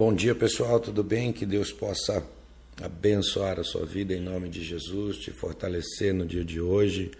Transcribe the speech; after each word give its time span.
Bom 0.00 0.14
dia, 0.14 0.34
pessoal, 0.34 0.80
tudo 0.80 1.04
bem? 1.04 1.30
Que 1.30 1.44
Deus 1.44 1.70
possa 1.70 2.26
abençoar 2.82 3.60
a 3.60 3.62
sua 3.62 3.84
vida 3.84 4.14
em 4.14 4.20
nome 4.22 4.48
de 4.48 4.64
Jesus, 4.64 5.18
te 5.18 5.30
fortalecer 5.30 6.14
no 6.14 6.24
dia 6.24 6.42
de 6.42 6.58
hoje, 6.58 7.10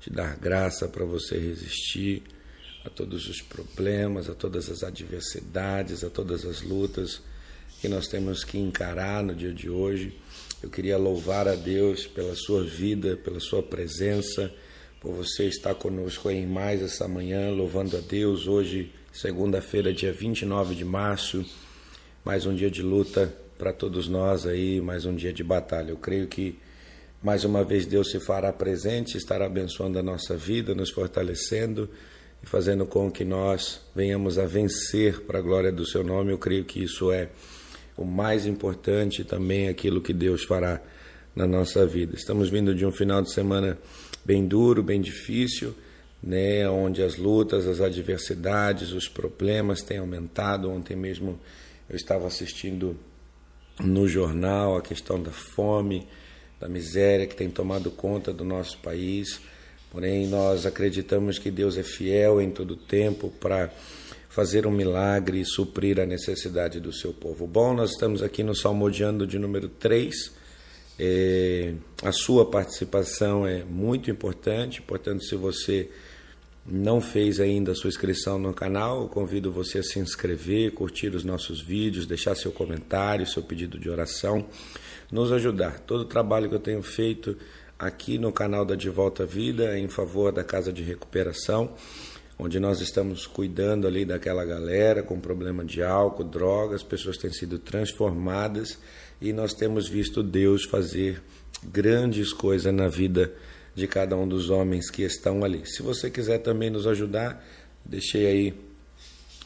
te 0.00 0.08
dar 0.08 0.36
graça 0.36 0.86
para 0.86 1.04
você 1.04 1.36
resistir 1.36 2.22
a 2.84 2.88
todos 2.88 3.28
os 3.28 3.42
problemas, 3.42 4.30
a 4.30 4.36
todas 4.36 4.70
as 4.70 4.84
adversidades, 4.84 6.04
a 6.04 6.10
todas 6.10 6.44
as 6.44 6.62
lutas 6.62 7.20
que 7.80 7.88
nós 7.88 8.06
temos 8.06 8.44
que 8.44 8.56
encarar 8.56 9.24
no 9.24 9.34
dia 9.34 9.52
de 9.52 9.68
hoje. 9.68 10.16
Eu 10.62 10.70
queria 10.70 10.96
louvar 10.96 11.48
a 11.48 11.56
Deus 11.56 12.06
pela 12.06 12.36
sua 12.36 12.62
vida, 12.62 13.16
pela 13.16 13.40
sua 13.40 13.64
presença, 13.64 14.48
por 15.00 15.12
você 15.12 15.46
estar 15.46 15.74
conosco 15.74 16.30
em 16.30 16.46
mais 16.46 16.82
essa 16.82 17.08
manhã, 17.08 17.50
louvando 17.50 17.96
a 17.96 18.00
Deus 18.00 18.46
hoje, 18.46 18.92
segunda-feira, 19.12 19.92
dia 19.92 20.12
29 20.12 20.76
de 20.76 20.84
março 20.84 21.44
mais 22.24 22.46
um 22.46 22.54
dia 22.54 22.70
de 22.70 22.82
luta 22.82 23.34
para 23.58 23.72
todos 23.72 24.06
nós 24.06 24.46
aí, 24.46 24.80
mais 24.80 25.04
um 25.04 25.12
dia 25.12 25.32
de 25.32 25.42
batalha. 25.42 25.90
Eu 25.90 25.96
creio 25.96 26.28
que 26.28 26.56
mais 27.20 27.44
uma 27.44 27.64
vez 27.64 27.84
Deus 27.84 28.12
se 28.12 28.20
fará 28.20 28.52
presente, 28.52 29.16
estará 29.16 29.46
abençoando 29.46 29.98
a 29.98 30.02
nossa 30.04 30.36
vida, 30.36 30.72
nos 30.72 30.90
fortalecendo 30.90 31.90
e 32.40 32.46
fazendo 32.46 32.86
com 32.86 33.10
que 33.10 33.24
nós 33.24 33.80
venhamos 33.94 34.38
a 34.38 34.46
vencer 34.46 35.22
para 35.22 35.40
a 35.40 35.42
glória 35.42 35.72
do 35.72 35.84
seu 35.84 36.04
nome. 36.04 36.30
Eu 36.30 36.38
creio 36.38 36.64
que 36.64 36.80
isso 36.84 37.10
é 37.10 37.28
o 37.96 38.04
mais 38.04 38.46
importante 38.46 39.24
também 39.24 39.68
aquilo 39.68 40.00
que 40.00 40.12
Deus 40.12 40.44
fará 40.44 40.80
na 41.34 41.46
nossa 41.46 41.84
vida. 41.84 42.14
Estamos 42.14 42.48
vindo 42.48 42.72
de 42.72 42.86
um 42.86 42.92
final 42.92 43.20
de 43.20 43.32
semana 43.32 43.76
bem 44.24 44.46
duro, 44.46 44.80
bem 44.80 45.00
difícil, 45.00 45.74
né, 46.22 46.68
onde 46.70 47.02
as 47.02 47.16
lutas, 47.16 47.66
as 47.66 47.80
adversidades, 47.80 48.92
os 48.92 49.08
problemas 49.08 49.82
têm 49.82 49.98
aumentado. 49.98 50.70
Ontem 50.70 50.94
mesmo 50.94 51.40
eu 51.88 51.96
estava 51.96 52.26
assistindo 52.26 52.96
no 53.80 54.06
jornal 54.06 54.76
a 54.76 54.82
questão 54.82 55.22
da 55.22 55.30
fome, 55.30 56.06
da 56.60 56.68
miséria 56.68 57.26
que 57.26 57.34
tem 57.34 57.50
tomado 57.50 57.90
conta 57.90 58.32
do 58.32 58.44
nosso 58.44 58.78
país. 58.78 59.40
Porém, 59.90 60.26
nós 60.26 60.64
acreditamos 60.64 61.38
que 61.38 61.50
Deus 61.50 61.76
é 61.76 61.82
fiel 61.82 62.40
em 62.40 62.50
todo 62.50 62.76
tempo 62.76 63.30
para 63.40 63.70
fazer 64.28 64.66
um 64.66 64.70
milagre 64.70 65.40
e 65.40 65.44
suprir 65.44 66.00
a 66.00 66.06
necessidade 66.06 66.80
do 66.80 66.92
seu 66.92 67.12
povo. 67.12 67.46
Bom, 67.46 67.74
nós 67.74 67.90
estamos 67.90 68.22
aqui 68.22 68.42
no 68.42 68.54
Salmodiando 68.54 69.26
de 69.26 69.38
número 69.38 69.68
3. 69.68 70.32
É, 70.98 71.74
a 72.02 72.12
sua 72.12 72.48
participação 72.50 73.46
é 73.46 73.64
muito 73.64 74.10
importante, 74.10 74.80
portanto, 74.80 75.24
se 75.24 75.36
você 75.36 75.90
não 76.64 77.00
fez 77.00 77.40
ainda 77.40 77.72
a 77.72 77.74
sua 77.74 77.88
inscrição 77.88 78.38
no 78.38 78.54
canal, 78.54 79.08
convido 79.08 79.50
você 79.50 79.78
a 79.78 79.82
se 79.82 79.98
inscrever, 79.98 80.72
curtir 80.72 81.08
os 81.08 81.24
nossos 81.24 81.60
vídeos, 81.60 82.06
deixar 82.06 82.36
seu 82.36 82.52
comentário, 82.52 83.26
seu 83.26 83.42
pedido 83.42 83.78
de 83.78 83.90
oração, 83.90 84.46
nos 85.10 85.32
ajudar. 85.32 85.80
Todo 85.80 86.02
o 86.02 86.06
trabalho 86.06 86.48
que 86.48 86.54
eu 86.54 86.60
tenho 86.60 86.82
feito 86.82 87.36
aqui 87.78 88.16
no 88.16 88.32
canal 88.32 88.64
da 88.64 88.76
De 88.76 88.88
Volta 88.88 89.24
à 89.24 89.26
Vida 89.26 89.76
em 89.76 89.88
favor 89.88 90.32
da 90.32 90.44
Casa 90.44 90.72
de 90.72 90.84
Recuperação, 90.84 91.74
onde 92.38 92.60
nós 92.60 92.80
estamos 92.80 93.26
cuidando 93.26 93.86
ali 93.86 94.04
daquela 94.04 94.44
galera 94.44 95.02
com 95.02 95.18
problema 95.18 95.64
de 95.64 95.82
álcool, 95.82 96.24
drogas, 96.24 96.82
pessoas 96.82 97.16
têm 97.16 97.32
sido 97.32 97.58
transformadas 97.58 98.78
e 99.20 99.32
nós 99.32 99.52
temos 99.52 99.88
visto 99.88 100.22
Deus 100.22 100.64
fazer 100.64 101.20
grandes 101.64 102.32
coisas 102.32 102.72
na 102.72 102.88
vida 102.88 103.32
de 103.74 103.86
cada 103.86 104.16
um 104.16 104.28
dos 104.28 104.50
homens 104.50 104.90
que 104.90 105.02
estão 105.02 105.44
ali. 105.44 105.62
Se 105.64 105.82
você 105.82 106.10
quiser 106.10 106.38
também 106.38 106.70
nos 106.70 106.86
ajudar, 106.86 107.44
deixei 107.84 108.26
aí 108.26 108.54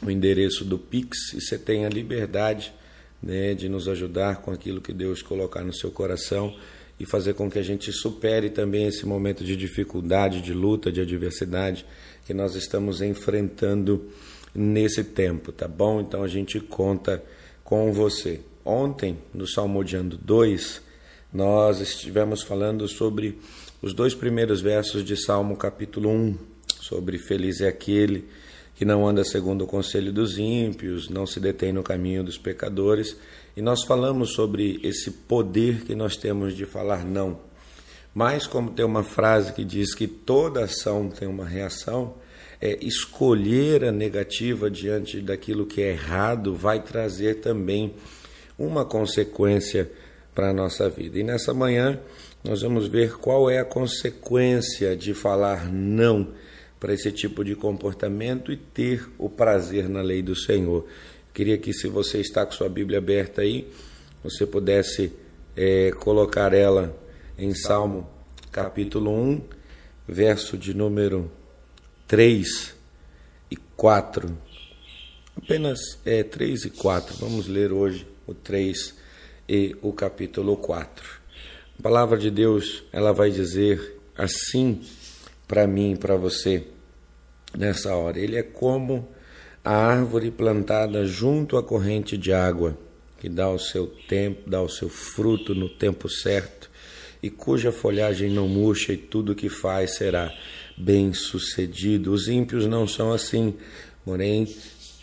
o 0.01 0.11
endereço 0.11 0.63
do 0.63 0.77
Pix 0.77 1.33
e 1.33 1.41
você 1.41 1.57
tem 1.57 1.85
a 1.85 1.89
liberdade 1.89 2.73
né, 3.21 3.53
de 3.53 3.67
nos 3.67 3.87
ajudar 3.87 4.37
com 4.37 4.51
aquilo 4.51 4.81
que 4.81 4.93
Deus 4.93 5.21
colocar 5.21 5.63
no 5.63 5.73
seu 5.73 5.91
coração 5.91 6.55
e 6.99 7.05
fazer 7.05 7.33
com 7.33 7.49
que 7.49 7.59
a 7.59 7.63
gente 7.63 7.91
supere 7.91 8.49
também 8.49 8.87
esse 8.87 9.05
momento 9.05 9.43
de 9.43 9.55
dificuldade, 9.55 10.41
de 10.41 10.53
luta, 10.53 10.91
de 10.91 11.01
adversidade 11.01 11.85
que 12.25 12.33
nós 12.33 12.55
estamos 12.55 13.01
enfrentando 13.01 14.09
nesse 14.53 15.03
tempo, 15.03 15.51
tá 15.51 15.67
bom? 15.67 16.01
Então 16.01 16.23
a 16.23 16.27
gente 16.27 16.59
conta 16.59 17.23
com 17.63 17.91
você. 17.93 18.41
Ontem, 18.65 19.17
no 19.33 19.47
Salmodiando 19.47 20.17
2, 20.17 20.81
nós 21.31 21.79
estivemos 21.79 22.41
falando 22.41 22.87
sobre 22.87 23.37
os 23.81 23.93
dois 23.93 24.15
primeiros 24.15 24.59
versos 24.59 25.03
de 25.03 25.15
Salmo 25.15 25.55
capítulo 25.55 26.09
1, 26.09 26.35
sobre 26.81 27.19
feliz 27.19 27.61
é 27.61 27.67
aquele 27.67 28.27
que 28.75 28.83
não 28.83 29.07
anda 29.07 29.23
segundo 29.23 29.63
o 29.63 29.67
conselho 29.67 30.11
dos 30.11 30.37
ímpios, 30.37 31.09
não 31.09 31.27
se 31.27 31.39
detém 31.39 31.71
no 31.71 31.83
caminho 31.83 32.23
dos 32.23 32.37
pecadores, 32.37 33.15
e 33.55 33.61
nós 33.61 33.83
falamos 33.83 34.33
sobre 34.33 34.79
esse 34.83 35.11
poder 35.11 35.81
que 35.81 35.93
nós 35.93 36.15
temos 36.15 36.55
de 36.55 36.65
falar 36.65 37.05
não. 37.05 37.39
Mas 38.13 38.47
como 38.47 38.71
tem 38.71 38.85
uma 38.85 39.03
frase 39.03 39.53
que 39.53 39.63
diz 39.63 39.93
que 39.93 40.07
toda 40.07 40.63
ação 40.63 41.09
tem 41.09 41.27
uma 41.27 41.45
reação, 41.45 42.15
é 42.59 42.83
escolher 42.83 43.83
a 43.83 43.91
negativa 43.91 44.71
diante 44.71 45.21
daquilo 45.21 45.67
que 45.67 45.81
é 45.83 45.91
errado 45.91 46.55
vai 46.55 46.81
trazer 46.81 47.35
também 47.35 47.93
uma 48.57 48.83
consequência 48.83 49.91
para 50.33 50.49
a 50.49 50.53
nossa 50.53 50.89
vida. 50.89 51.19
E 51.19 51.23
nessa 51.23 51.53
manhã 51.53 51.99
nós 52.43 52.61
vamos 52.61 52.87
ver 52.87 53.17
qual 53.17 53.49
é 53.49 53.59
a 53.59 53.65
consequência 53.65 54.95
de 54.95 55.13
falar 55.13 55.71
não 55.71 56.33
para 56.79 56.93
esse 56.93 57.11
tipo 57.11 57.43
de 57.43 57.55
comportamento 57.55 58.51
e 58.51 58.57
ter 58.57 59.07
o 59.17 59.29
prazer 59.29 59.89
na 59.89 60.01
lei 60.01 60.21
do 60.21 60.35
Senhor. 60.35 60.85
Queria 61.33 61.57
que, 61.57 61.73
se 61.73 61.87
você 61.87 62.19
está 62.19 62.45
com 62.45 62.51
sua 62.51 62.69
Bíblia 62.69 62.99
aberta 62.99 63.41
aí, 63.41 63.67
você 64.23 64.45
pudesse 64.45 65.11
é, 65.55 65.91
colocar 65.91 66.53
ela 66.53 66.95
em 67.37 67.53
Salmo 67.53 68.09
capítulo 68.51 69.11
1, 69.11 69.41
verso 70.07 70.57
de 70.57 70.73
número 70.73 71.31
3 72.07 72.75
e 73.51 73.55
4. 73.55 74.35
Apenas 75.35 75.79
é, 76.05 76.23
3 76.23 76.65
e 76.65 76.69
4. 76.71 77.17
Vamos 77.17 77.47
ler 77.47 77.71
hoje 77.71 78.07
o 78.25 78.33
3 78.33 78.95
e 79.47 79.75
o 79.81 79.93
capítulo 79.93 80.57
4. 80.57 81.21
A 81.79 81.83
palavra 81.83 82.17
de 82.17 82.31
Deus, 82.31 82.83
ela 82.91 83.11
vai 83.11 83.29
dizer 83.29 83.99
assim 84.17 84.81
para 85.47 85.67
mim 85.67 85.95
para 85.95 86.15
você 86.15 86.65
nessa 87.55 87.95
hora. 87.95 88.19
Ele 88.19 88.35
é 88.35 88.41
como 88.41 89.07
a 89.63 89.75
árvore 89.75 90.31
plantada 90.31 91.05
junto 91.05 91.55
à 91.55 91.61
corrente 91.61 92.17
de 92.17 92.33
água, 92.33 92.75
que 93.19 93.29
dá 93.29 93.49
o 93.49 93.59
seu 93.59 93.85
tempo, 94.07 94.49
dá 94.49 94.59
o 94.59 94.67
seu 94.67 94.89
fruto 94.89 95.53
no 95.53 95.69
tempo 95.69 96.09
certo, 96.09 96.69
e 97.21 97.29
cuja 97.29 97.71
folhagem 97.71 98.31
não 98.31 98.47
murcha 98.47 98.93
e 98.93 98.97
tudo 98.97 99.35
que 99.35 99.47
faz 99.47 99.97
será 99.97 100.33
bem 100.75 101.13
sucedido. 101.13 102.11
Os 102.11 102.27
ímpios 102.27 102.65
não 102.65 102.87
são 102.87 103.13
assim, 103.13 103.55
porém, 104.03 104.47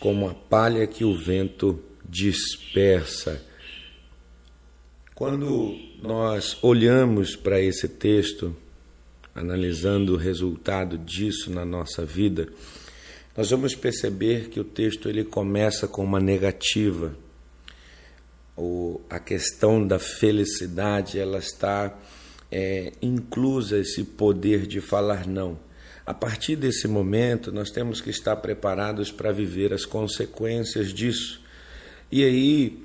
como 0.00 0.28
a 0.28 0.34
palha 0.34 0.86
que 0.88 1.04
o 1.04 1.16
vento 1.16 1.80
dispersa. 2.04 3.40
Quando 5.14 5.78
nós 6.02 6.58
olhamos 6.60 7.36
para 7.36 7.60
esse 7.60 7.86
texto, 7.86 8.54
analisando 9.32 10.14
o 10.14 10.16
resultado 10.16 10.98
disso 10.98 11.52
na 11.52 11.64
nossa 11.64 12.04
vida, 12.04 12.48
nós 13.36 13.48
vamos 13.48 13.76
perceber 13.76 14.48
que 14.48 14.58
o 14.58 14.64
texto 14.64 15.08
ele 15.08 15.22
começa 15.22 15.86
com 15.86 16.02
uma 16.02 16.18
negativa. 16.18 17.16
O, 18.56 19.00
a 19.08 19.20
questão 19.20 19.86
da 19.86 20.00
felicidade 20.00 21.16
ela 21.16 21.38
está 21.38 21.96
é, 22.50 22.92
inclusa 23.00 23.78
esse 23.78 24.02
poder 24.02 24.66
de 24.66 24.80
falar 24.80 25.28
não. 25.28 25.60
A 26.04 26.12
partir 26.12 26.56
desse 26.56 26.88
momento, 26.88 27.52
nós 27.52 27.70
temos 27.70 28.00
que 28.00 28.10
estar 28.10 28.34
preparados 28.36 29.12
para 29.12 29.30
viver 29.30 29.72
as 29.72 29.84
consequências 29.84 30.92
disso. 30.92 31.40
E 32.10 32.24
aí, 32.24 32.83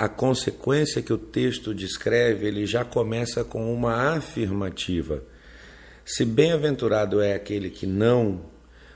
a 0.00 0.08
consequência 0.08 1.02
que 1.02 1.12
o 1.12 1.18
texto 1.18 1.74
descreve, 1.74 2.46
ele 2.46 2.64
já 2.64 2.82
começa 2.82 3.44
com 3.44 3.70
uma 3.70 4.14
afirmativa. 4.14 5.22
Se 6.06 6.24
bem-aventurado 6.24 7.20
é 7.20 7.34
aquele 7.34 7.68
que 7.68 7.86
não, 7.86 8.40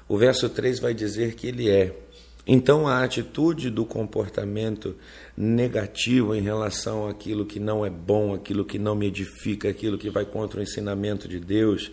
o 0.09 0.17
verso 0.17 0.49
3 0.49 0.79
vai 0.79 0.95
dizer 0.95 1.35
que 1.35 1.47
ele 1.47 1.69
é. 1.69 1.95
Então, 2.47 2.89
a 2.89 3.05
atitude 3.05 3.69
do 3.69 3.85
comportamento 3.85 4.97
negativo 5.37 6.35
em 6.35 6.41
relação 6.41 7.07
àquilo 7.07 7.45
que 7.45 7.61
não 7.61 7.85
é 7.85 7.91
bom, 7.91 8.33
aquilo 8.33 8.65
que 8.65 8.79
não 8.79 8.95
me 8.95 9.09
edifica, 9.09 9.69
aquilo 9.69 9.99
que 9.99 10.09
vai 10.09 10.25
contra 10.25 10.61
o 10.61 10.63
ensinamento 10.63 11.29
de 11.29 11.39
Deus, 11.39 11.93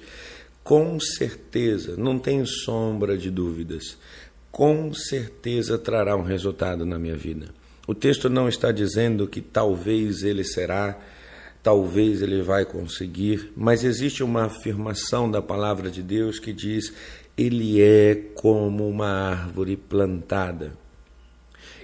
com 0.63 0.97
certeza, 1.01 1.97
não 1.97 2.17
tem 2.17 2.45
sombra 2.45 3.17
de 3.17 3.29
dúvidas, 3.29 3.97
com 4.49 4.93
certeza 4.93 5.77
trará 5.77 6.15
um 6.15 6.23
resultado 6.23 6.85
na 6.85 6.97
minha 6.97 7.17
vida. 7.17 7.59
O 7.91 7.93
texto 7.93 8.29
não 8.29 8.47
está 8.47 8.71
dizendo 8.71 9.27
que 9.27 9.41
talvez 9.41 10.23
ele 10.23 10.45
será, 10.45 10.97
talvez 11.61 12.21
ele 12.21 12.41
vai 12.41 12.63
conseguir, 12.63 13.51
mas 13.53 13.83
existe 13.83 14.23
uma 14.23 14.45
afirmação 14.45 15.29
da 15.29 15.41
palavra 15.41 15.91
de 15.91 16.01
Deus 16.01 16.39
que 16.39 16.53
diz: 16.53 16.93
ele 17.37 17.81
é 17.81 18.15
como 18.33 18.87
uma 18.87 19.09
árvore 19.09 19.75
plantada. 19.75 20.71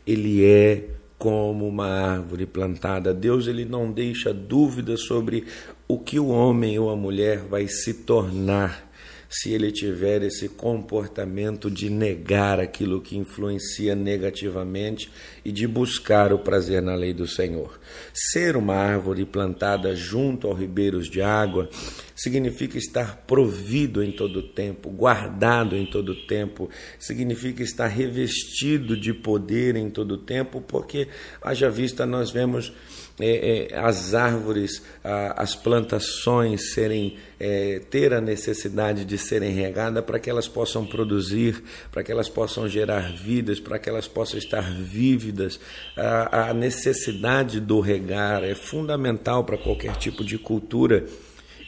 Ele 0.07 0.45
é 0.45 0.85
como 1.17 1.67
uma 1.67 1.87
árvore 1.87 2.45
plantada. 2.45 3.13
Deus 3.13 3.45
ele 3.45 3.65
não 3.65 3.91
deixa 3.91 4.33
dúvida 4.33 4.95
sobre 4.95 5.43
o 5.89 5.99
que 5.99 6.17
o 6.17 6.29
homem 6.29 6.79
ou 6.79 6.89
a 6.89 6.95
mulher 6.95 7.39
vai 7.39 7.67
se 7.67 7.93
tornar 7.93 8.86
se 9.29 9.51
ele 9.51 9.71
tiver 9.71 10.23
esse 10.23 10.49
comportamento 10.49 11.69
de 11.69 11.89
negar 11.89 12.59
aquilo 12.59 13.01
que 13.01 13.17
influencia 13.17 13.95
negativamente 13.95 15.09
e 15.43 15.51
de 15.51 15.67
buscar 15.67 16.31
o 16.31 16.39
prazer 16.39 16.81
na 16.81 16.95
lei 16.95 17.13
do 17.13 17.27
Senhor. 17.27 17.79
Ser 18.13 18.55
uma 18.55 18.75
árvore 18.75 19.25
plantada 19.25 19.95
junto 19.95 20.47
aos 20.47 20.59
ribeiros 20.59 21.09
de 21.09 21.21
água 21.21 21.69
significa 22.17 22.79
estar 22.79 23.25
provido 23.27 24.03
em 24.03 24.11
todo 24.11 24.41
tempo, 24.41 24.89
guardado 24.89 25.75
em 25.75 25.85
todo 25.85 26.15
tempo, 26.25 26.67
significa 26.97 27.61
estar 27.61 27.85
revestido 27.85 28.97
de 28.97 29.13
poder 29.13 29.75
em 29.75 29.87
todo 29.87 30.17
tempo, 30.17 30.59
porque, 30.59 31.07
haja 31.39 31.69
vista, 31.69 32.07
nós 32.07 32.31
vemos 32.31 32.73
é, 33.19 33.69
é, 33.71 33.77
as 33.77 34.15
árvores, 34.15 34.81
a, 35.03 35.43
as 35.43 35.55
plantações 35.55 36.73
serem 36.73 37.17
é, 37.39 37.81
ter 37.89 38.13
a 38.13 38.21
necessidade 38.21 39.05
de 39.05 39.17
serem 39.17 39.53
regadas 39.53 40.03
para 40.03 40.19
que 40.19 40.27
elas 40.27 40.47
possam 40.47 40.87
produzir, 40.87 41.63
para 41.91 42.03
que 42.03 42.11
elas 42.11 42.29
possam 42.29 42.67
gerar 42.67 43.13
vidas, 43.15 43.59
para 43.59 43.77
que 43.77 43.89
elas 43.89 44.07
possam 44.07 44.39
estar 44.39 44.71
vívidas. 44.73 45.59
A, 45.95 46.49
a 46.49 46.53
necessidade 46.53 47.59
do 47.59 47.79
regar 47.79 48.43
é 48.43 48.55
fundamental 48.55 49.43
para 49.43 49.57
qualquer 49.57 49.95
tipo 49.97 50.23
de 50.23 50.39
cultura. 50.39 51.05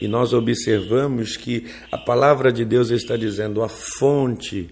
E 0.00 0.08
nós 0.08 0.32
observamos 0.32 1.36
que 1.36 1.66
a 1.92 1.98
palavra 1.98 2.52
de 2.52 2.64
Deus 2.64 2.90
está 2.90 3.16
dizendo 3.16 3.62
a 3.62 3.68
fonte 3.68 4.70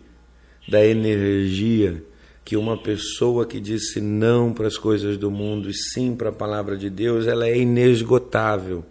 da 0.67 0.85
energia 0.85 2.03
que 2.45 2.57
uma 2.57 2.79
pessoa 2.79 3.45
que 3.45 3.61
disse 3.61 4.01
não 4.01 4.55
para 4.55 4.67
as 4.67 4.79
coisas 4.79 5.19
do 5.19 5.31
mundo 5.31 5.69
e 5.69 5.75
sim 5.75 6.17
para 6.17 6.31
a 6.31 6.33
palavra 6.33 6.79
de 6.79 6.89
Deus, 6.89 7.27
ela 7.27 7.47
é 7.47 7.59
inesgotável. 7.59 8.83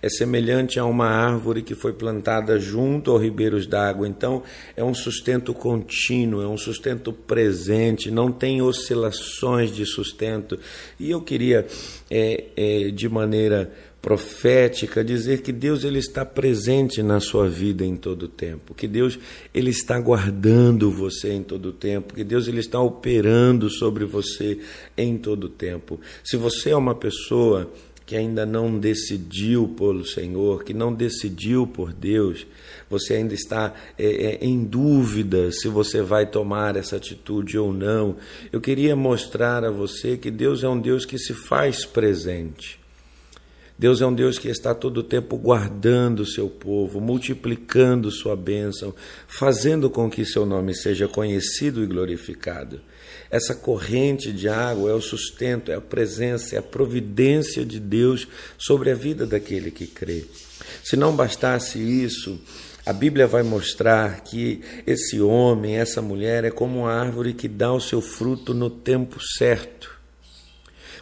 É 0.00 0.08
semelhante 0.08 0.78
a 0.78 0.84
uma 0.84 1.06
árvore 1.06 1.62
que 1.62 1.74
foi 1.74 1.92
plantada 1.92 2.58
junto 2.58 3.10
aos 3.10 3.22
ribeiros 3.22 3.66
d'água. 3.66 4.06
Então, 4.06 4.42
é 4.76 4.84
um 4.84 4.94
sustento 4.94 5.52
contínuo, 5.52 6.42
é 6.42 6.48
um 6.48 6.56
sustento 6.56 7.12
presente, 7.12 8.10
não 8.10 8.30
tem 8.30 8.62
oscilações 8.62 9.74
de 9.74 9.84
sustento. 9.84 10.58
E 10.98 11.10
eu 11.10 11.20
queria, 11.20 11.66
é, 12.10 12.44
é, 12.56 12.90
de 12.90 13.08
maneira 13.08 13.72
profética, 14.00 15.04
dizer 15.04 15.42
que 15.42 15.52
Deus 15.52 15.82
ele 15.82 15.98
está 15.98 16.24
presente 16.24 17.02
na 17.02 17.20
sua 17.20 17.48
vida 17.48 17.84
em 17.84 17.96
todo 17.96 18.22
o 18.24 18.28
tempo, 18.28 18.74
que 18.74 18.86
Deus 18.86 19.18
ele 19.52 19.70
está 19.70 19.98
guardando 19.98 20.90
você 20.90 21.32
em 21.32 21.42
todo 21.42 21.70
o 21.70 21.72
tempo, 21.72 22.14
que 22.14 22.24
Deus 22.24 22.46
ele 22.46 22.60
está 22.60 22.80
operando 22.80 23.68
sobre 23.68 24.04
você 24.04 24.58
em 24.96 25.18
todo 25.18 25.44
o 25.44 25.48
tempo. 25.48 26.00
Se 26.22 26.36
você 26.36 26.70
é 26.70 26.76
uma 26.76 26.94
pessoa 26.94 27.70
que 28.08 28.16
ainda 28.16 28.46
não 28.46 28.78
decidiu 28.78 29.68
pelo 29.76 30.02
Senhor, 30.02 30.64
que 30.64 30.72
não 30.72 30.94
decidiu 30.94 31.66
por 31.66 31.92
Deus, 31.92 32.46
você 32.88 33.16
ainda 33.16 33.34
está 33.34 33.74
é, 33.98 34.06
é, 34.06 34.38
em 34.40 34.64
dúvida 34.64 35.52
se 35.52 35.68
você 35.68 36.00
vai 36.00 36.24
tomar 36.24 36.74
essa 36.76 36.96
atitude 36.96 37.58
ou 37.58 37.70
não. 37.70 38.16
Eu 38.50 38.62
queria 38.62 38.96
mostrar 38.96 39.62
a 39.62 39.70
você 39.70 40.16
que 40.16 40.30
Deus 40.30 40.64
é 40.64 40.68
um 40.70 40.80
Deus 40.80 41.04
que 41.04 41.18
se 41.18 41.34
faz 41.34 41.84
presente. 41.84 42.77
Deus 43.78 44.00
é 44.00 44.06
um 44.06 44.12
Deus 44.12 44.38
que 44.38 44.48
está 44.48 44.74
todo 44.74 44.98
o 44.98 45.02
tempo 45.04 45.36
guardando 45.36 46.20
o 46.20 46.26
seu 46.26 46.48
povo, 46.48 47.00
multiplicando 47.00 48.10
sua 48.10 48.34
bênção, 48.34 48.92
fazendo 49.28 49.88
com 49.88 50.10
que 50.10 50.24
seu 50.24 50.44
nome 50.44 50.74
seja 50.74 51.06
conhecido 51.06 51.84
e 51.84 51.86
glorificado. 51.86 52.80
Essa 53.30 53.54
corrente 53.54 54.32
de 54.32 54.48
água 54.48 54.90
é 54.90 54.94
o 54.94 55.00
sustento, 55.00 55.70
é 55.70 55.76
a 55.76 55.80
presença, 55.80 56.56
é 56.56 56.58
a 56.58 56.62
providência 56.62 57.64
de 57.64 57.78
Deus 57.78 58.26
sobre 58.58 58.90
a 58.90 58.94
vida 58.94 59.24
daquele 59.24 59.70
que 59.70 59.86
crê. 59.86 60.24
Se 60.82 60.96
não 60.96 61.14
bastasse 61.14 61.78
isso, 61.78 62.40
a 62.84 62.92
Bíblia 62.92 63.28
vai 63.28 63.44
mostrar 63.44 64.22
que 64.22 64.60
esse 64.86 65.20
homem, 65.20 65.76
essa 65.76 66.02
mulher, 66.02 66.44
é 66.44 66.50
como 66.50 66.80
uma 66.80 66.92
árvore 66.92 67.32
que 67.32 67.46
dá 67.46 67.72
o 67.72 67.80
seu 67.80 68.00
fruto 68.00 68.52
no 68.52 68.70
tempo 68.70 69.20
certo. 69.22 69.97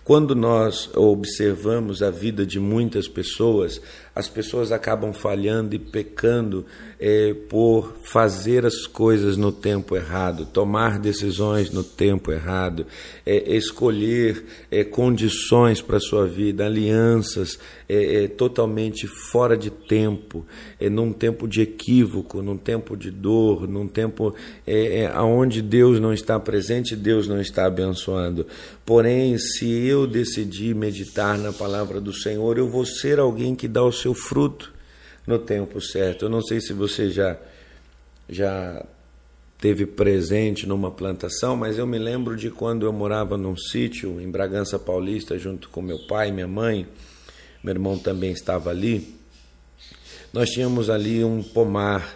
Quando 0.06 0.36
nós 0.36 0.88
observamos 0.94 2.00
a 2.00 2.12
vida 2.12 2.46
de 2.46 2.60
muitas 2.60 3.08
pessoas, 3.08 3.82
as 4.14 4.28
pessoas 4.28 4.70
acabam 4.70 5.12
falhando 5.12 5.74
e 5.74 5.80
pecando 5.80 6.64
é, 6.96 7.34
por 7.50 7.92
fazer 8.04 8.64
as 8.64 8.86
coisas 8.86 9.36
no 9.36 9.50
tempo 9.50 9.96
errado, 9.96 10.46
tomar 10.46 11.00
decisões 11.00 11.72
no 11.72 11.82
tempo 11.82 12.30
errado, 12.30 12.86
é, 13.26 13.56
escolher 13.56 14.44
é, 14.70 14.84
condições 14.84 15.82
para 15.82 15.96
a 15.96 16.00
sua 16.00 16.24
vida, 16.24 16.64
alianças 16.64 17.58
é, 17.88 18.24
é, 18.24 18.28
totalmente 18.28 19.06
fora 19.06 19.56
de 19.56 19.70
tempo, 19.70 20.46
é, 20.80 20.88
num 20.88 21.12
tempo 21.12 21.46
de 21.46 21.62
equívoco, 21.62 22.42
num 22.42 22.56
tempo 22.56 22.96
de 22.96 23.10
dor, 23.10 23.68
num 23.68 23.86
tempo 23.86 24.34
é, 24.66 25.12
onde 25.20 25.60
Deus 25.60 26.00
não 26.00 26.12
está 26.12 26.40
presente, 26.40 26.96
Deus 26.96 27.28
não 27.28 27.40
está 27.40 27.66
abençoando. 27.66 28.46
Porém, 28.86 29.36
se 29.36 29.68
eu 29.68 30.06
decidir 30.06 30.72
meditar 30.72 31.36
na 31.36 31.52
palavra 31.52 32.00
do 32.00 32.12
Senhor, 32.12 32.56
eu 32.56 32.70
vou 32.70 32.86
ser 32.86 33.18
alguém 33.18 33.56
que 33.56 33.66
dá 33.66 33.82
o 33.82 33.90
seu 33.90 34.14
fruto 34.14 34.72
no 35.26 35.40
tempo 35.40 35.80
certo. 35.80 36.24
Eu 36.24 36.28
não 36.28 36.40
sei 36.40 36.60
se 36.60 36.72
você 36.72 37.10
já 37.10 37.36
já 38.28 38.86
teve 39.58 39.86
presente 39.86 40.66
numa 40.66 40.90
plantação, 40.90 41.56
mas 41.56 41.78
eu 41.78 41.86
me 41.86 41.98
lembro 41.98 42.36
de 42.36 42.48
quando 42.48 42.86
eu 42.86 42.92
morava 42.92 43.36
num 43.36 43.56
sítio 43.56 44.20
em 44.20 44.30
Bragança 44.30 44.78
Paulista 44.78 45.36
junto 45.36 45.68
com 45.68 45.82
meu 45.82 46.06
pai 46.06 46.30
minha 46.30 46.46
mãe. 46.46 46.86
Meu 47.64 47.74
irmão 47.74 47.98
também 47.98 48.30
estava 48.30 48.70
ali. 48.70 49.16
Nós 50.32 50.48
tínhamos 50.50 50.88
ali 50.88 51.24
um 51.24 51.42
pomar 51.42 52.15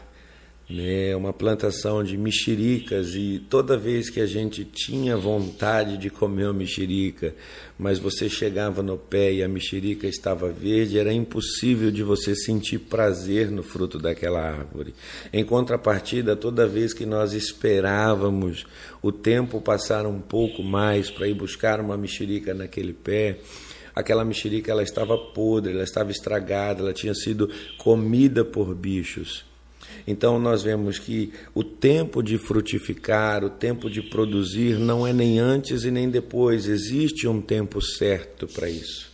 né, 0.70 1.16
uma 1.16 1.32
plantação 1.32 2.04
de 2.04 2.16
mexericas 2.16 3.14
e 3.16 3.44
toda 3.50 3.76
vez 3.76 4.08
que 4.08 4.20
a 4.20 4.26
gente 4.26 4.64
tinha 4.64 5.16
vontade 5.16 5.96
de 5.96 6.08
comer 6.08 6.44
uma 6.44 6.52
mexerica, 6.52 7.34
mas 7.76 7.98
você 7.98 8.28
chegava 8.28 8.80
no 8.80 8.96
pé 8.96 9.32
e 9.32 9.42
a 9.42 9.48
mexerica 9.48 10.06
estava 10.06 10.48
verde, 10.52 10.98
era 10.98 11.12
impossível 11.12 11.90
de 11.90 12.04
você 12.04 12.36
sentir 12.36 12.78
prazer 12.78 13.50
no 13.50 13.64
fruto 13.64 13.98
daquela 13.98 14.40
árvore. 14.40 14.94
Em 15.32 15.44
contrapartida, 15.44 16.36
toda 16.36 16.68
vez 16.68 16.94
que 16.94 17.04
nós 17.04 17.32
esperávamos 17.32 18.64
o 19.02 19.10
tempo 19.10 19.60
passar 19.60 20.06
um 20.06 20.20
pouco 20.20 20.62
mais 20.62 21.10
para 21.10 21.26
ir 21.26 21.34
buscar 21.34 21.80
uma 21.80 21.96
mexerica 21.96 22.54
naquele 22.54 22.92
pé, 22.92 23.38
aquela 23.92 24.24
mexerica 24.24 24.70
ela 24.70 24.84
estava 24.84 25.18
podre, 25.18 25.72
ela 25.72 25.82
estava 25.82 26.12
estragada, 26.12 26.80
ela 26.80 26.92
tinha 26.92 27.14
sido 27.14 27.50
comida 27.76 28.44
por 28.44 28.72
bichos. 28.72 29.49
Então 30.06 30.38
nós 30.38 30.62
vemos 30.62 30.98
que 30.98 31.32
o 31.54 31.62
tempo 31.62 32.22
de 32.22 32.38
frutificar, 32.38 33.44
o 33.44 33.50
tempo 33.50 33.90
de 33.90 34.02
produzir 34.02 34.78
não 34.78 35.06
é 35.06 35.12
nem 35.12 35.38
antes 35.38 35.84
e 35.84 35.90
nem 35.90 36.08
depois, 36.08 36.66
existe 36.66 37.26
um 37.28 37.40
tempo 37.40 37.80
certo 37.80 38.46
para 38.46 38.68
isso. 38.68 39.10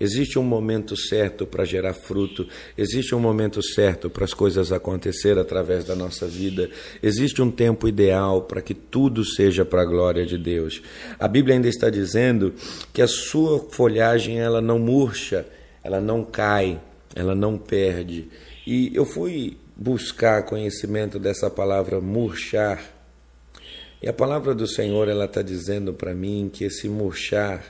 Existe 0.00 0.38
um 0.38 0.44
momento 0.44 0.96
certo 0.96 1.44
para 1.44 1.64
gerar 1.64 1.92
fruto, 1.92 2.46
existe 2.76 3.14
um 3.16 3.20
momento 3.20 3.60
certo 3.60 4.08
para 4.08 4.24
as 4.24 4.32
coisas 4.32 4.70
acontecer 4.70 5.36
através 5.36 5.84
da 5.84 5.96
nossa 5.96 6.24
vida, 6.26 6.70
existe 7.02 7.42
um 7.42 7.50
tempo 7.50 7.88
ideal 7.88 8.42
para 8.42 8.62
que 8.62 8.74
tudo 8.74 9.24
seja 9.24 9.64
para 9.64 9.82
a 9.82 9.84
glória 9.84 10.24
de 10.24 10.38
Deus. 10.38 10.80
A 11.18 11.26
Bíblia 11.26 11.56
ainda 11.56 11.68
está 11.68 11.90
dizendo 11.90 12.54
que 12.92 13.02
a 13.02 13.08
sua 13.08 13.58
folhagem 13.70 14.38
ela 14.38 14.60
não 14.60 14.78
murcha, 14.78 15.44
ela 15.82 16.00
não 16.00 16.24
cai, 16.24 16.80
ela 17.16 17.34
não 17.34 17.58
perde. 17.58 18.28
E 18.64 18.94
eu 18.94 19.04
fui 19.04 19.56
buscar 19.78 20.42
conhecimento 20.42 21.20
dessa 21.20 21.48
palavra 21.48 22.00
murchar. 22.00 22.82
E 24.02 24.08
a 24.08 24.12
palavra 24.12 24.52
do 24.54 24.66
Senhor 24.66 25.08
ela 25.08 25.26
está 25.26 25.40
dizendo 25.40 25.94
para 25.94 26.12
mim 26.12 26.50
que 26.52 26.64
esse 26.64 26.88
murchar 26.88 27.62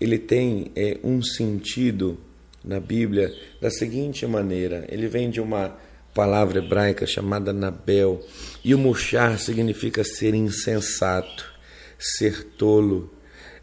ele 0.00 0.18
tem 0.18 0.72
é, 0.74 0.98
um 1.04 1.22
sentido 1.22 2.18
na 2.64 2.80
Bíblia 2.80 3.32
da 3.60 3.70
seguinte 3.70 4.26
maneira: 4.26 4.84
ele 4.88 5.06
vem 5.06 5.30
de 5.30 5.40
uma 5.40 5.76
palavra 6.14 6.58
hebraica 6.58 7.06
chamada 7.06 7.52
Nabel, 7.52 8.20
e 8.64 8.74
o 8.74 8.78
murchar 8.78 9.38
significa 9.38 10.02
ser 10.02 10.34
insensato, 10.34 11.52
ser 11.98 12.44
tolo, 12.56 13.12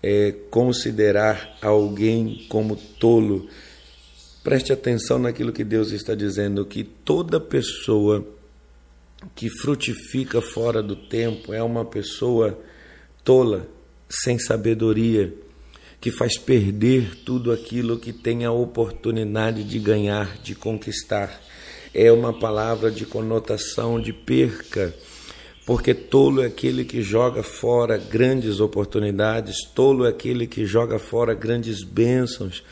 é, 0.02 0.34
considerar 0.50 1.58
alguém 1.62 2.46
como 2.48 2.76
tolo, 2.76 3.50
Preste 4.48 4.72
atenção 4.72 5.20
naquilo 5.20 5.52
que 5.52 5.66
Deus 5.66 5.92
está 5.92 6.16
dizendo: 6.16 6.66
que 6.66 6.82
toda 6.82 7.38
pessoa 7.38 8.26
que 9.36 9.50
frutifica 9.50 10.42
fora 10.42 10.82
do 10.82 10.96
tempo 10.96 11.54
é 11.54 11.62
uma 11.62 11.84
pessoa 11.84 12.58
tola, 13.26 13.68
sem 14.08 14.40
sabedoria, 14.40 15.34
que 16.00 16.12
faz 16.12 16.38
perder 16.38 17.14
tudo 17.26 17.52
aquilo 17.52 18.00
que 18.00 18.14
tem 18.14 18.46
a 18.46 18.52
oportunidade 18.54 19.66
de 19.66 19.80
ganhar, 19.80 20.38
de 20.38 20.56
conquistar. 20.56 21.42
É 21.94 22.10
uma 22.10 22.32
palavra 22.32 22.90
de 22.90 23.06
conotação 23.06 24.00
de 24.00 24.14
perca 24.14 24.94
porque 25.68 25.94
tolo 25.94 26.42
é 26.42 26.46
aquele 26.46 26.86
que 26.86 27.02
joga 27.02 27.44
fora 27.44 27.98
grandes 27.98 28.62
oportunidades, 28.62 29.66
tolo 29.76 30.06
é 30.06 30.10
aquele 30.10 30.48
que 30.48 30.66
joga 30.66 30.98
fora 30.98 31.34
grandes 31.34 31.84
bênçãos, 31.84 32.64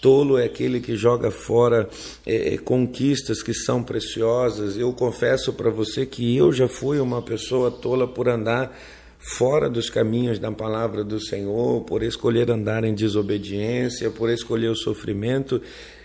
tolo 0.00 0.38
é 0.38 0.44
aquele 0.44 0.80
que 0.80 0.96
joga 0.96 1.30
fora 1.30 1.88
é, 2.26 2.54
é 2.54 2.58
conquistas 2.58 3.42
que 3.42 3.52
são 3.52 3.82
preciosas. 3.82 4.76
Eu 4.76 4.92
confesso 4.92 5.52
para 5.52 5.70
você 5.70 6.06
que 6.06 6.36
eu 6.36 6.52
já 6.52 6.68
fui 6.68 7.00
uma 7.00 7.22
pessoa 7.22 7.70
tola 7.70 8.06
por 8.06 8.28
andar 8.28 8.76
fora 9.18 9.68
dos 9.68 9.90
caminhos 9.90 10.38
da 10.38 10.50
palavra 10.52 11.02
do 11.02 11.20
Senhor, 11.20 11.82
por 11.82 12.02
escolher 12.02 12.50
andar 12.50 12.84
em 12.84 12.94
desobediência, 12.94 14.10
por 14.10 14.30
escolher 14.30 14.68
o 14.68 14.76
sofrimento 14.76 15.60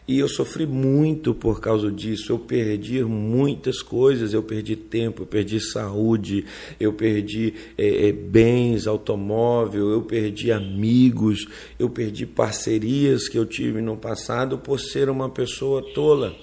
e 0.05 0.19
eu 0.19 0.27
sofri 0.27 0.65
muito 0.65 1.33
por 1.33 1.61
causa 1.61 1.91
disso. 1.91 2.31
Eu 2.31 2.39
perdi 2.39 3.03
muitas 3.03 3.81
coisas. 3.81 4.33
Eu 4.33 4.43
perdi 4.43 4.75
tempo, 4.75 5.21
eu 5.21 5.25
perdi 5.25 5.59
saúde, 5.59 6.45
eu 6.79 6.93
perdi 6.93 7.53
é, 7.77 8.09
é, 8.09 8.11
bens, 8.11 8.85
automóvel, 8.85 9.89
eu 9.91 10.01
perdi 10.01 10.51
amigos, 10.51 11.47
eu 11.79 11.89
perdi 11.89 12.25
parcerias 12.25 13.29
que 13.29 13.37
eu 13.37 13.45
tive 13.45 13.81
no 13.81 13.95
passado 13.95 14.57
por 14.57 14.79
ser 14.79 15.09
uma 15.09 15.29
pessoa 15.29 15.81
tola. 15.93 16.35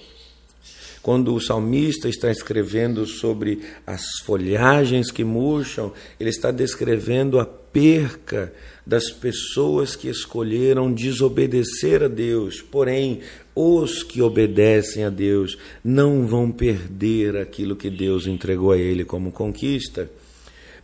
Quando 1.02 1.34
o 1.34 1.40
salmista 1.40 2.08
está 2.08 2.30
escrevendo 2.30 3.06
sobre 3.06 3.60
as 3.86 4.02
folhagens 4.24 5.10
que 5.10 5.24
murcham, 5.24 5.92
ele 6.18 6.28
está 6.28 6.50
descrevendo 6.50 7.40
a 7.40 7.46
perca 7.46 8.52
das 8.86 9.10
pessoas 9.10 9.96
que 9.96 10.08
escolheram 10.08 10.92
desobedecer 10.92 12.02
a 12.02 12.08
Deus. 12.08 12.60
Porém, 12.60 13.20
os 13.54 14.02
que 14.02 14.20
obedecem 14.20 15.04
a 15.04 15.10
Deus 15.10 15.56
não 15.82 16.26
vão 16.26 16.50
perder 16.50 17.36
aquilo 17.36 17.76
que 17.76 17.88
Deus 17.88 18.26
entregou 18.26 18.72
a 18.72 18.78
ele 18.78 19.04
como 19.04 19.32
conquista. 19.32 20.10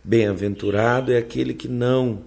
Bem-aventurado 0.03 1.11
é 1.11 1.17
aquele 1.17 1.53
que 1.53 1.67
não 1.67 2.23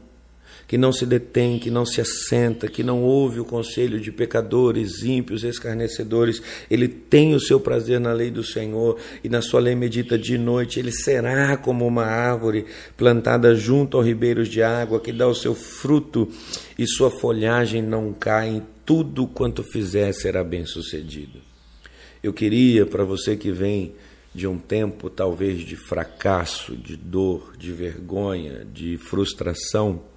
que 0.71 0.79
não 0.79 0.93
se 0.93 1.05
detém, 1.05 1.59
que 1.59 1.69
não 1.69 1.85
se 1.85 2.01
assenta, 2.01 2.69
que 2.69 2.85
não 2.85 3.03
ouve 3.03 3.41
o 3.41 3.45
conselho 3.45 3.99
de 3.99 4.13
pecadores, 4.13 5.03
ímpios, 5.03 5.43
escarnecedores. 5.43 6.41
Ele 6.71 6.87
tem 6.87 7.35
o 7.35 7.41
seu 7.41 7.59
prazer 7.59 7.99
na 7.99 8.13
lei 8.13 8.31
do 8.31 8.45
Senhor 8.45 8.97
e 9.25 9.29
na 9.29 9.43
sua 9.43 9.59
lei 9.59 9.75
medita 9.75 10.17
de 10.17 10.39
noite. 10.39 10.79
Ele 10.79 10.93
será 10.93 11.57
como 11.57 11.85
uma 11.85 12.05
árvore 12.05 12.67
plantada 12.97 13.53
junto 13.57 13.97
aos 13.97 14.07
ribeiros 14.07 14.49
de 14.49 14.63
água, 14.63 15.01
que 15.01 15.11
dá 15.11 15.27
o 15.27 15.35
seu 15.35 15.57
fruto 15.57 16.29
e 16.79 16.87
sua 16.87 17.11
folhagem 17.11 17.83
não 17.83 18.13
cai. 18.13 18.51
Em 18.51 18.63
tudo 18.87 19.27
quanto 19.27 19.65
fizer 19.65 20.13
será 20.13 20.45
bem 20.45 20.65
sucedido. 20.65 21.41
Eu 22.23 22.33
queria 22.33 22.87
para 22.87 23.03
você 23.03 23.37
que 23.37 23.51
vem 23.51 23.93
de 24.33 24.47
um 24.47 24.57
tempo 24.57 25.11
talvez 25.11 25.67
de 25.67 25.75
fracasso, 25.75 26.77
de 26.77 26.97
dor, 26.97 27.57
de 27.59 27.73
vergonha, 27.73 28.65
de 28.65 28.97
frustração, 28.99 30.09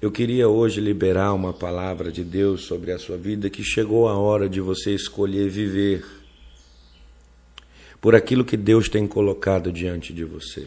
eu 0.00 0.10
queria 0.10 0.48
hoje 0.48 0.80
liberar 0.80 1.32
uma 1.32 1.52
palavra 1.52 2.12
de 2.12 2.22
Deus 2.22 2.62
sobre 2.62 2.92
a 2.92 2.98
sua 2.98 3.16
vida 3.16 3.50
que 3.50 3.64
chegou 3.64 4.08
a 4.08 4.16
hora 4.16 4.48
de 4.48 4.60
você 4.60 4.94
escolher 4.94 5.48
viver 5.48 6.04
por 8.00 8.14
aquilo 8.14 8.44
que 8.44 8.56
Deus 8.56 8.88
tem 8.88 9.06
colocado 9.06 9.72
diante 9.72 10.12
de 10.12 10.24
você. 10.24 10.66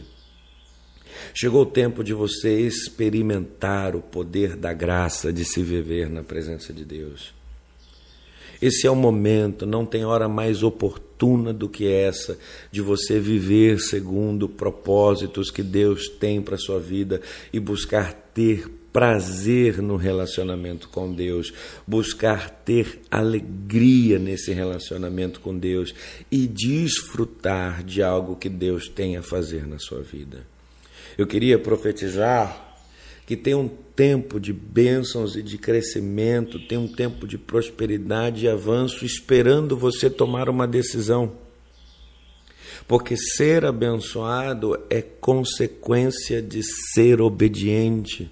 Chegou 1.34 1.62
o 1.62 1.66
tempo 1.66 2.04
de 2.04 2.14
você 2.14 2.60
experimentar 2.60 3.96
o 3.96 4.02
poder 4.02 4.56
da 4.56 4.74
graça 4.74 5.32
de 5.32 5.46
se 5.46 5.64
viver 5.64 6.10
na 6.10 6.24
presença 6.24 6.74
de 6.74 6.84
Deus. 6.84 7.34
Esse 8.62 8.86
é 8.86 8.92
o 8.92 8.96
momento, 8.96 9.66
não 9.66 9.86
tem 9.86 10.06
hora 10.06 10.28
mais 10.28 10.62
oportuna 10.62 11.52
do 11.52 11.68
que 11.68 11.88
essa 11.88 12.38
de 12.72 12.82
você 12.82 13.20
viver 13.20 13.80
segundo 13.80 14.48
propósitos 14.48 15.50
que 15.50 15.64
Deus 15.64 16.08
tem 16.08 16.42
para 16.42 16.58
sua 16.58 16.80
vida 16.80 17.22
e 17.52 17.60
buscar 17.60 18.14
ter 18.34 18.70
prazer 18.92 19.82
no 19.82 19.96
relacionamento 19.96 20.90
com 20.90 21.14
Deus, 21.14 21.54
buscar 21.88 22.50
ter 22.50 23.02
alegria 23.10 24.20
nesse 24.20 24.52
relacionamento 24.52 25.40
com 25.40 25.58
Deus 25.58 25.94
e 26.32 26.48
desfrutar 26.48 27.84
de 27.84 28.04
algo 28.04 28.36
que 28.36 28.50
Deus 28.50 28.88
tem 28.90 29.18
a 29.18 29.24
fazer 29.24 29.66
na 29.66 29.80
sua 29.80 30.02
vida. 30.02 30.46
Eu 31.18 31.26
queria 31.26 31.58
profetizar 31.58 32.70
que 33.26 33.38
tem 33.38 33.56
um 33.56 33.70
tempo 33.96 34.40
de 34.40 34.52
bênçãos 34.52 35.36
e 35.36 35.44
de 35.44 35.58
crescimento, 35.58 36.60
tem 36.68 36.78
um 36.78 36.88
tempo 36.88 37.28
de 37.28 37.38
prosperidade 37.38 38.46
e 38.46 38.50
avanço 38.50 39.06
esperando 39.06 39.78
você 39.78 40.10
tomar 40.10 40.50
uma 40.50 40.68
decisão. 40.68 41.34
Porque 42.88 43.16
ser 43.16 43.64
abençoado 43.64 44.78
é 44.90 45.02
consequência 45.02 46.42
de 46.42 46.62
ser 46.94 47.22
obediente. 47.22 48.30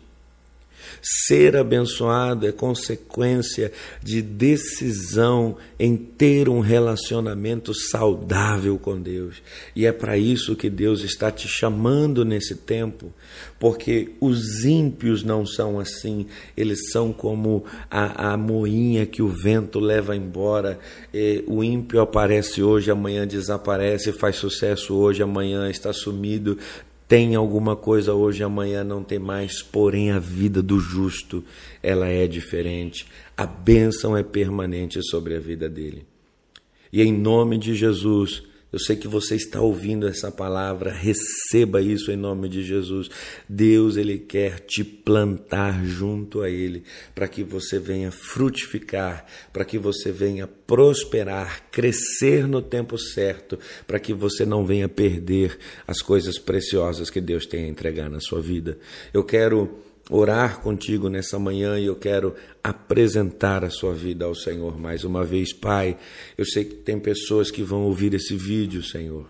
Ser 1.02 1.56
abençoado 1.56 2.48
é 2.48 2.52
consequência 2.52 3.72
de 4.02 4.22
decisão 4.22 5.58
em 5.80 5.96
ter 5.96 6.50
um 6.50 6.60
relacionamento 6.60 7.74
saudável 7.74 8.78
com 8.78 9.00
Deus. 9.00 9.42
E 9.76 9.86
é 9.86 9.92
para 9.92 10.18
isso 10.18 10.56
que 10.56 10.70
Deus 10.70 11.02
está 11.02 11.32
te 11.32 11.48
chamando 11.48 12.26
nesse 12.26 12.56
tempo, 12.56 13.14
porque 13.60 14.12
os 14.20 14.66
ímpios 14.66 15.24
não 15.24 15.46
são 15.46 15.80
assim, 15.80 16.26
eles 16.56 16.92
são 16.92 17.14
como 17.14 17.64
a, 17.90 18.34
a 18.34 18.38
moinha 18.38 19.06
que 19.06 19.22
o 19.22 19.28
vento 19.28 19.80
leva 19.80 20.16
embora. 20.16 20.80
E 21.14 21.44
o 21.48 21.64
ímpio 21.64 22.02
aparece 22.02 22.62
hoje, 22.62 22.92
amanhã 22.92 23.26
desaparece, 23.28 24.12
faz 24.12 24.36
sucesso 24.36 24.96
hoje, 24.96 25.24
amanhã 25.24 25.70
está 25.70 25.94
sumido 25.94 26.58
tem 27.10 27.34
alguma 27.34 27.76
coisa 27.76 28.14
hoje, 28.14 28.44
amanhã 28.44 28.84
não 28.84 29.04
tem 29.04 29.18
mais, 29.18 29.64
porém 29.64 30.12
a 30.12 30.20
vida 30.20 30.62
do 30.62 30.80
justo, 30.80 31.44
ela 31.82 32.08
é 32.08 32.28
diferente. 32.28 33.08
A 33.36 33.48
bênção 33.48 34.16
é 34.16 34.22
permanente 34.22 35.02
sobre 35.02 35.36
a 35.36 35.40
vida 35.40 35.68
dele. 35.68 36.06
E 36.94 37.02
em 37.02 37.12
nome 37.12 37.58
de 37.58 37.74
Jesus, 37.74 38.44
eu 38.72 38.78
sei 38.78 38.96
que 38.96 39.08
você 39.08 39.36
está 39.36 39.60
ouvindo 39.60 40.08
essa 40.08 40.32
palavra, 40.32 40.92
receba 40.92 41.82
isso 41.82 42.12
em 42.12 42.16
nome 42.16 42.48
de 42.48 42.64
Jesus. 42.64 43.10
Deus, 43.48 43.98
Ele 43.98 44.20
quer 44.20 44.60
te 44.60 44.84
plantar 44.84 45.84
junto 45.84 46.42
a 46.42 46.50
Ele, 46.50 46.84
para 47.16 47.28
que 47.28 47.44
você 47.44 47.80
venha 47.80 48.12
frutificar, 48.12 49.26
para 49.52 49.66
que 49.66 49.80
você 49.80 50.12
venha 50.12 50.46
prosperar, 50.46 51.64
crescer 51.72 52.48
no 52.48 52.62
tempo 52.62 52.96
certo, 52.96 53.58
para 53.88 54.00
que 54.00 54.14
você 54.14 54.46
não 54.46 54.64
venha 54.64 54.88
perder 54.88 55.58
as 55.88 56.00
coisas 56.02 56.38
preciosas 56.38 57.10
que 57.10 57.20
Deus 57.20 57.48
tem 57.48 57.66
a 57.66 57.70
entregar 57.70 58.08
na 58.08 58.20
sua 58.20 58.40
vida. 58.40 58.78
Eu 59.12 59.24
quero 59.24 59.89
orar 60.10 60.60
contigo 60.62 61.08
nessa 61.08 61.38
manhã 61.38 61.78
e 61.80 61.86
eu 61.86 61.96
quero 61.96 62.36
apresentar 62.64 63.64
a 63.64 63.70
sua 63.70 63.94
vida 63.94 64.26
ao 64.26 64.34
Senhor 64.34 64.80
mais 64.80 65.04
uma 65.04 65.24
vez. 65.24 65.54
Pai, 65.54 65.98
eu 66.38 66.46
sei 66.46 66.66
que 66.66 66.76
tem 66.76 67.00
pessoas 67.00 67.52
que 67.52 67.62
vão 67.62 67.84
ouvir 67.84 68.14
esse 68.14 68.36
vídeo, 68.36 68.84
Senhor, 68.84 69.30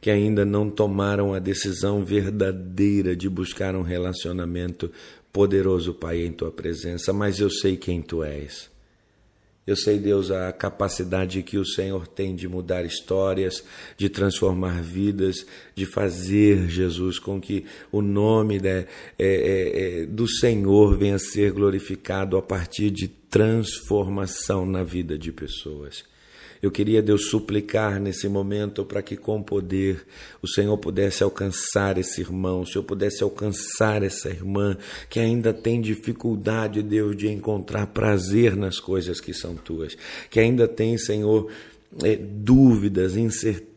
que 0.00 0.10
ainda 0.10 0.44
não 0.44 0.68
tomaram 0.68 1.32
a 1.32 1.38
decisão 1.38 2.04
verdadeira 2.04 3.14
de 3.14 3.28
buscar 3.28 3.76
um 3.76 3.82
relacionamento 3.82 4.90
poderoso, 5.32 5.94
Pai, 5.94 6.24
em 6.24 6.32
tua 6.32 6.50
presença, 6.50 7.12
mas 7.12 7.38
eu 7.38 7.48
sei 7.48 7.76
quem 7.76 8.02
tu 8.02 8.24
és. 8.24 8.75
Eu 9.66 9.74
sei, 9.74 9.98
Deus, 9.98 10.30
a 10.30 10.52
capacidade 10.52 11.42
que 11.42 11.58
o 11.58 11.66
Senhor 11.66 12.06
tem 12.06 12.36
de 12.36 12.46
mudar 12.46 12.84
histórias, 12.84 13.64
de 13.96 14.08
transformar 14.08 14.80
vidas, 14.80 15.44
de 15.74 15.84
fazer, 15.84 16.68
Jesus, 16.68 17.18
com 17.18 17.40
que 17.40 17.64
o 17.90 18.00
nome 18.00 18.60
né, 18.60 18.86
é, 19.18 19.26
é, 19.26 20.02
é, 20.02 20.06
do 20.06 20.28
Senhor 20.28 20.96
venha 20.96 21.16
a 21.16 21.18
ser 21.18 21.50
glorificado 21.50 22.36
a 22.36 22.42
partir 22.42 22.92
de 22.92 23.08
transformação 23.08 24.64
na 24.64 24.84
vida 24.84 25.18
de 25.18 25.32
pessoas. 25.32 26.04
Eu 26.62 26.70
queria, 26.70 27.02
Deus, 27.02 27.28
suplicar 27.30 28.00
nesse 28.00 28.28
momento 28.28 28.84
para 28.84 29.02
que, 29.02 29.16
com 29.16 29.42
poder, 29.42 30.04
o 30.42 30.48
Senhor 30.48 30.76
pudesse 30.78 31.22
alcançar 31.22 31.98
esse 31.98 32.20
irmão, 32.20 32.62
o 32.62 32.66
Senhor 32.66 32.84
pudesse 32.84 33.22
alcançar 33.22 34.02
essa 34.02 34.28
irmã 34.28 34.76
que 35.08 35.20
ainda 35.20 35.52
tem 35.52 35.80
dificuldade, 35.80 36.82
Deus, 36.82 37.16
de 37.16 37.28
encontrar 37.28 37.86
prazer 37.88 38.56
nas 38.56 38.80
coisas 38.80 39.20
que 39.20 39.34
são 39.34 39.54
tuas, 39.54 39.96
que 40.30 40.40
ainda 40.40 40.66
tem, 40.66 40.96
Senhor, 40.98 41.50
é, 42.02 42.16
dúvidas, 42.16 43.16
incertezas, 43.16 43.75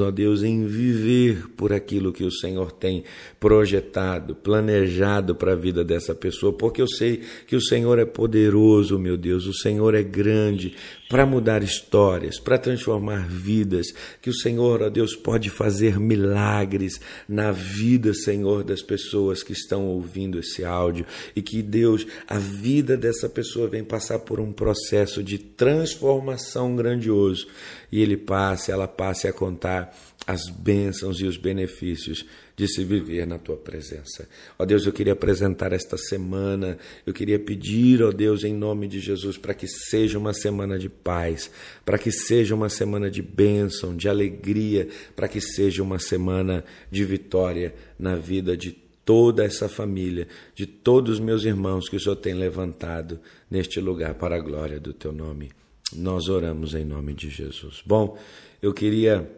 ó 0.00 0.10
Deus, 0.10 0.42
em 0.42 0.66
viver 0.66 1.48
por 1.56 1.72
aquilo 1.72 2.12
que 2.12 2.24
o 2.24 2.30
Senhor 2.30 2.72
tem 2.72 3.04
projetado, 3.38 4.34
planejado 4.34 5.34
para 5.34 5.52
a 5.52 5.56
vida 5.56 5.84
dessa 5.84 6.14
pessoa, 6.14 6.52
porque 6.52 6.82
eu 6.82 6.88
sei 6.88 7.20
que 7.46 7.54
o 7.54 7.60
Senhor 7.60 7.98
é 7.98 8.04
poderoso, 8.04 8.98
meu 8.98 9.16
Deus, 9.16 9.46
o 9.46 9.54
Senhor 9.54 9.94
é 9.94 10.02
grande 10.02 10.74
para 11.08 11.24
mudar 11.24 11.62
histórias, 11.62 12.40
para 12.40 12.58
transformar 12.58 13.28
vidas, 13.28 13.86
que 14.20 14.30
o 14.30 14.34
Senhor, 14.34 14.82
ó 14.82 14.88
Deus, 14.88 15.14
pode 15.14 15.50
fazer 15.50 16.00
milagres 16.00 17.00
na 17.28 17.52
vida, 17.52 18.12
Senhor, 18.12 18.64
das 18.64 18.82
pessoas 18.82 19.42
que 19.42 19.52
estão 19.52 19.86
ouvindo 19.86 20.38
esse 20.38 20.64
áudio 20.64 21.06
e 21.36 21.42
que 21.42 21.62
Deus, 21.62 22.06
a 22.26 22.38
vida 22.38 22.96
dessa 22.96 23.28
pessoa 23.28 23.68
vem 23.68 23.84
passar 23.84 24.18
por 24.20 24.40
um 24.40 24.52
processo 24.52 25.22
de 25.22 25.38
transformação 25.38 26.74
grandioso 26.74 27.46
e 27.94 28.02
ele 28.02 28.16
passe, 28.16 28.72
ela 28.72 28.88
passe 28.88 29.28
a 29.28 29.32
contar 29.32 29.96
as 30.26 30.50
bênçãos 30.50 31.20
e 31.20 31.26
os 31.26 31.36
benefícios 31.36 32.26
de 32.56 32.66
se 32.66 32.82
viver 32.82 33.24
na 33.24 33.38
tua 33.38 33.56
presença. 33.56 34.28
Ó 34.58 34.64
Deus, 34.64 34.84
eu 34.84 34.92
queria 34.92 35.12
apresentar 35.12 35.72
esta 35.72 35.96
semana, 35.96 36.76
eu 37.06 37.14
queria 37.14 37.38
pedir, 37.38 38.02
ó 38.02 38.10
Deus, 38.10 38.42
em 38.42 38.52
nome 38.52 38.88
de 38.88 38.98
Jesus, 38.98 39.38
para 39.38 39.54
que 39.54 39.68
seja 39.68 40.18
uma 40.18 40.34
semana 40.34 40.76
de 40.76 40.88
paz, 40.88 41.52
para 41.84 41.96
que 41.96 42.10
seja 42.10 42.52
uma 42.52 42.68
semana 42.68 43.08
de 43.08 43.22
bênção, 43.22 43.96
de 43.96 44.08
alegria, 44.08 44.88
para 45.14 45.28
que 45.28 45.40
seja 45.40 45.80
uma 45.80 46.00
semana 46.00 46.64
de 46.90 47.04
vitória 47.04 47.76
na 47.96 48.16
vida 48.16 48.56
de 48.56 48.72
toda 49.04 49.44
essa 49.44 49.68
família, 49.68 50.26
de 50.52 50.66
todos 50.66 51.12
os 51.12 51.20
meus 51.20 51.44
irmãos 51.44 51.88
que 51.88 51.94
o 51.94 52.00
Senhor 52.00 52.16
tem 52.16 52.34
levantado 52.34 53.20
neste 53.48 53.78
lugar 53.78 54.14
para 54.14 54.34
a 54.34 54.40
glória 54.40 54.80
do 54.80 54.92
teu 54.92 55.12
nome. 55.12 55.52
Nós 55.94 56.28
oramos 56.28 56.74
em 56.74 56.84
nome 56.84 57.14
de 57.14 57.30
Jesus. 57.30 57.82
Bom, 57.84 58.18
eu 58.60 58.72
queria 58.72 59.30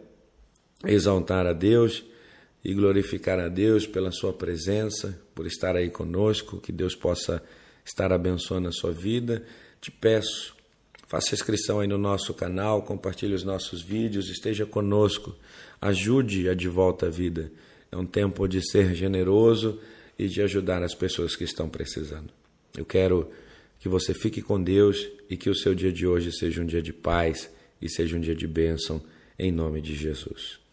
exaltar 0.85 1.45
a 1.45 1.53
Deus 1.53 2.03
e 2.63 2.73
glorificar 2.73 3.39
a 3.39 3.47
Deus 3.47 3.87
pela 3.87 4.11
sua 4.11 4.33
presença, 4.33 5.19
por 5.33 5.45
estar 5.45 5.75
aí 5.75 5.89
conosco, 5.89 6.59
que 6.59 6.71
Deus 6.71 6.95
possa 6.95 7.41
estar 7.85 8.11
abençoando 8.11 8.67
a 8.67 8.71
sua 8.71 8.91
vida. 8.91 9.43
Te 9.79 9.91
peço, 9.91 10.55
faça 11.07 11.33
inscrição 11.33 11.79
aí 11.79 11.87
no 11.87 11.97
nosso 11.97 12.33
canal, 12.33 12.81
compartilhe 12.81 13.33
os 13.33 13.43
nossos 13.43 13.81
vídeos, 13.81 14.29
esteja 14.29 14.65
conosco, 14.65 15.35
ajude 15.79 16.49
a 16.49 16.53
De 16.53 16.67
Volta 16.67 17.07
à 17.07 17.09
Vida. 17.09 17.51
É 17.91 17.95
um 17.95 18.05
tempo 18.05 18.47
de 18.47 18.61
ser 18.69 18.93
generoso 18.93 19.79
e 20.19 20.27
de 20.27 20.41
ajudar 20.41 20.83
as 20.83 20.93
pessoas 20.93 21.35
que 21.35 21.43
estão 21.43 21.69
precisando. 21.69 22.33
Eu 22.75 22.85
quero 22.85 23.29
que 23.79 23.89
você 23.89 24.13
fique 24.13 24.41
com 24.41 24.61
Deus 24.61 25.07
e 25.29 25.37
que 25.37 25.49
o 25.49 25.55
seu 25.55 25.73
dia 25.73 25.91
de 25.91 26.07
hoje 26.07 26.31
seja 26.31 26.61
um 26.61 26.65
dia 26.65 26.81
de 26.81 26.93
paz 26.93 27.49
e 27.81 27.89
seja 27.89 28.17
um 28.17 28.19
dia 28.19 28.35
de 28.35 28.47
bênção, 28.47 29.01
em 29.37 29.51
nome 29.51 29.81
de 29.81 29.95
Jesus. 29.95 30.66